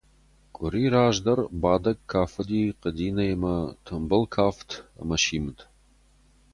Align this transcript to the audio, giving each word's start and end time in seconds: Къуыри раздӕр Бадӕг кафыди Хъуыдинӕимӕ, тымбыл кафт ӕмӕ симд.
Къуыри 0.55 0.83
раздӕр 0.93 1.39
Бадӕг 1.61 1.99
кафыди 2.11 2.61
Хъуыдинӕимӕ, 2.79 3.55
тымбыл 3.85 4.23
кафт 4.35 4.69
ӕмӕ 5.01 5.17
симд. 5.23 5.57